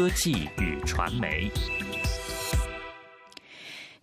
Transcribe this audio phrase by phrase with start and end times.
[0.00, 1.50] 科技与传媒。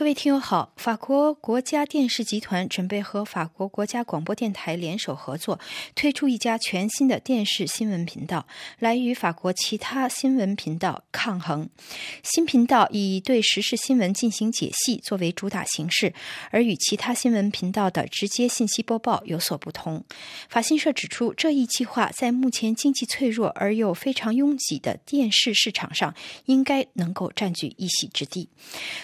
[0.00, 5.60] 各位听友好，法国国家电视集团准备和法国国家广播电台联手合作，
[5.94, 8.46] 推出一家全新的电视新闻频道，
[8.78, 11.68] 来与法国其他新闻频道抗衡。
[12.22, 16.14] 新频道以对时事新闻进行解析作为主打形式，
[16.50, 20.02] 而与其他新闻频道的直接信息播报有所不同。
[20.48, 26.14] 法新社指出，这一计划在目前经济脆弱而又非常拥挤的电视市场上，
[26.46, 28.48] 应该能够占据一席之地。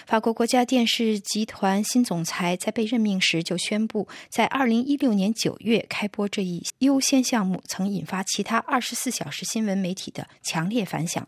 [0.07, 11.27] 法国国家电是集团新总裁在被任命时就宣布，在二零一六年九月开播这一优先项目，曾引发其他二十四小时新闻媒体的强烈反响。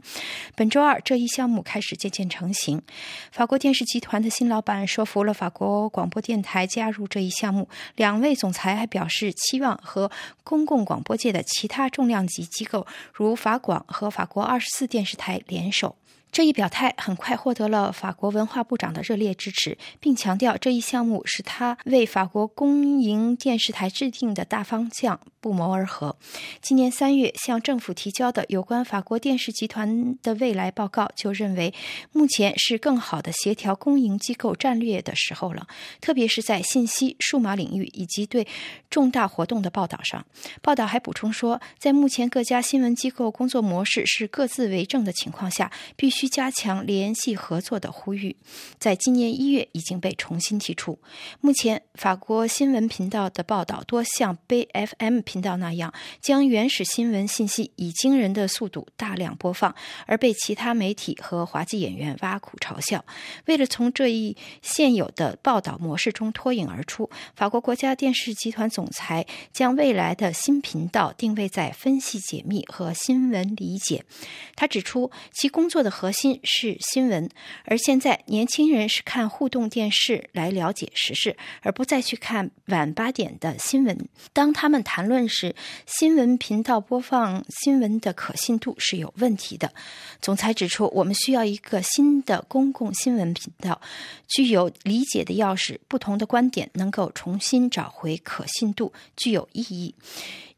[0.55, 2.81] 本周二，这一项目开始渐渐成型。
[3.31, 7.67] 法国电视集团的新老板说服了法国广播电台加入这一项目。
[7.95, 10.09] 两位总裁还表示，期望和
[10.44, 15.95] 公共广播界的其他重量级机构，如法广和法国二十四电视台联手。
[16.32, 26.16] 这一表态很快获得了法国文化部长的热烈支持，并强调这一项目是他为法国公营电视台制定的大方向不谋而合。
[26.62, 31.73] 今年三月向政府提交的有关法国电视集团的未来报告就认为，
[32.12, 35.68] 目前是更好的协调公营机构战略的时候了，
[36.00, 38.48] 特别是在信息、数码领域以及对
[38.92, 40.23] 重大活动的报道上。
[40.62, 46.19] 报道还补充说，在目前各家新闻机构工作模式是各自为政的情况下，必须。
[46.20, 48.36] 需加强联系合作的呼吁，
[48.78, 51.00] 在今年一月已经被重新提出。
[51.39, 59.73] 目前，法国新闻频道的报道多像 B F M 频道那样，将原始新闻信息以惊人的速度大量播放，
[60.08, 63.06] 而被其他媒体和滑稽演员挖苦嘲笑。
[63.45, 74.03] 为了从这一现有的报道模式中脱颖而出，法国国家电视集团总裁将未来的新频道定位在分析解密和新闻理解。
[74.58, 77.30] 他指出，其工作的核核心是新闻，
[77.66, 84.09] 而现在年轻人是看互动电视来了解时事，而不再去看晚八点的新闻。
[84.34, 85.56] 当他们谈论时，
[85.86, 89.72] 新闻频道播放新闻的可信度是有问题的。
[90.19, 93.80] 总裁指出，我们需要一个新的公共新闻频道，
[94.28, 99.94] 具有理解的钥匙，不同的观点能够重新找回可信度，具有意义。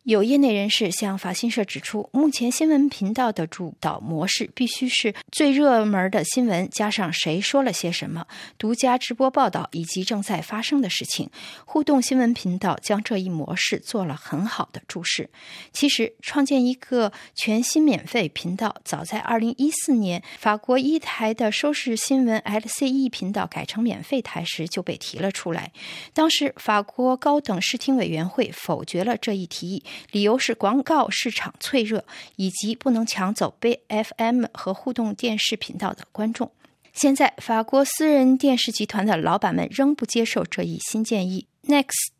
[0.03, 8.25] 有业内人士向法新社指出，目前新闻频道的主导模式必须是最热门的新闻，加上谁说了些什么、
[8.57, 11.29] 独家直播报道以及正在发生的事情。
[11.65, 15.29] 互动新闻频道将这一模式做了很好的注释。
[15.71, 25.71] 其实，创建一个全新免费频道，早在2014年，法国一台的收视新闻 LCE 频道改成免费台时就被提了出来。
[26.11, 29.83] 当时，法国高等视听委员会否决了这一提议。
[30.11, 32.03] 理由是广告市场脆弱，
[32.35, 36.51] 以及不能抢走 B F M 和互动电视频道的观众。
[36.93, 41.47] 现在，法国私人电视集团的老板们仍不接受这一新建议。
[41.67, 42.11] Next。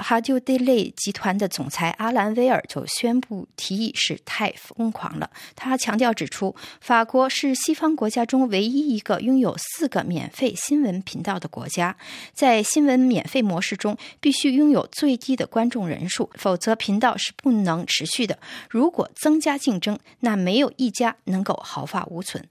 [0.00, 5.28] 哈迪德雷集团的总裁阿兰威尔就宣布提议是太疯狂了。
[5.56, 11.96] 他强调指出，法国是西方国家中唯一一个拥有四个免费新闻频道的国家。
[12.32, 18.38] 在新闻免费模式中，必须拥有最低的观众人数，否则频道是不能持续的。
[18.70, 22.46] 如果增加竞争，那没有一家能够毫发无损。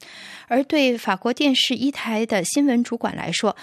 [0.50, 3.56] 而对法国电视一台的新闻主管来说，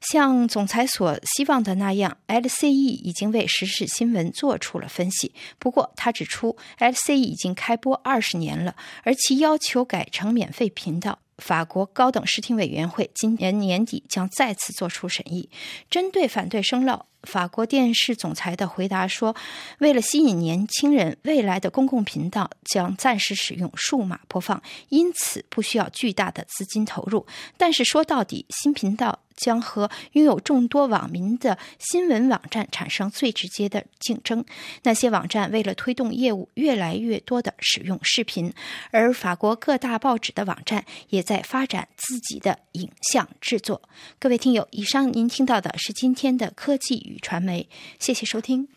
[0.00, 5.32] 像总裁所希望的那样，LCE 已经为时事新闻做出了分析。
[5.58, 11.18] 不过，他指出，LCE 已经开播二十年了，而其要求改成免费频道。
[11.38, 15.48] 法国高等视听委员会今年年底将再次作出审议。
[15.88, 19.34] 针对反对声浪，法国电视总裁的回答说
[19.78, 27.26] ：“为了吸引年轻人，未来的公共频道将暂时使用数码播放，因此不需要巨大的资金投入。
[27.56, 34.44] 但是说到底，新频道。”将和拥有众多网民的新闻网站产生最直接的竞争。
[34.82, 38.52] 那些网站为了推动业务，越来越多的使用视频，
[38.90, 43.80] 而法国各大报纸的网站也在发展自己的影像制作。
[44.18, 47.68] 各位听友，以上您听到的是今天的科技与传媒，
[47.98, 48.68] 谢谢收听。